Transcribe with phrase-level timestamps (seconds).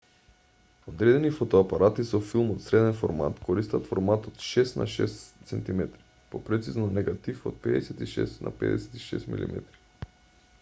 [0.91, 5.85] одредени фотоапарати со филм од среден формат користат формат од 6 на 6 cm
[6.33, 10.13] попрецизно негатив од 56 на 56 mm